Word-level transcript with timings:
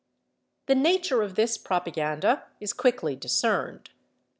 The 0.65 0.73
nature 0.73 1.21
of 1.21 1.35
this 1.35 1.59
propaganda 1.59 2.45
is 2.59 2.73
quickly 2.73 3.15
discerned. 3.15 3.91